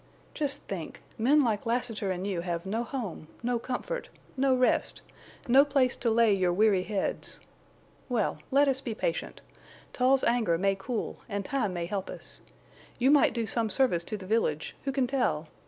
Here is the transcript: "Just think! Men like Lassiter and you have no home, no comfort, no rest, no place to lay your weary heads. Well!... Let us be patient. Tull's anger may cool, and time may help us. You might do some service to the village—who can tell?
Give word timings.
"Just 0.33 0.63
think! 0.63 1.03
Men 1.15 1.43
like 1.43 1.67
Lassiter 1.67 2.09
and 2.09 2.25
you 2.25 2.41
have 2.41 2.65
no 2.65 2.83
home, 2.83 3.27
no 3.43 3.59
comfort, 3.59 4.09
no 4.35 4.55
rest, 4.55 5.03
no 5.47 5.63
place 5.63 5.95
to 5.97 6.09
lay 6.09 6.35
your 6.35 6.51
weary 6.51 6.81
heads. 6.81 7.39
Well!... 8.09 8.39
Let 8.49 8.67
us 8.67 8.81
be 8.81 8.95
patient. 8.95 9.41
Tull's 9.93 10.23
anger 10.23 10.57
may 10.57 10.73
cool, 10.73 11.19
and 11.29 11.45
time 11.45 11.73
may 11.73 11.85
help 11.85 12.09
us. 12.09 12.41
You 12.97 13.11
might 13.11 13.35
do 13.35 13.45
some 13.45 13.69
service 13.69 14.03
to 14.05 14.17
the 14.17 14.25
village—who 14.25 14.91
can 14.91 15.05
tell? 15.05 15.49